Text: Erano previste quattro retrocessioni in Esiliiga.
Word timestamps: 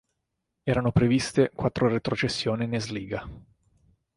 Erano 0.63 0.91
previste 0.91 1.51
quattro 1.53 1.87
retrocessioni 1.87 2.63
in 2.63 2.73
Esiliiga. 2.73 3.23